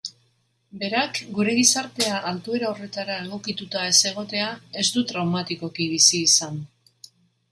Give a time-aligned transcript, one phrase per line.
[0.83, 4.49] Berak gure gizartea altuera horretara egokituta ez egotea
[4.85, 6.61] ez du traumatikoki bizi izan.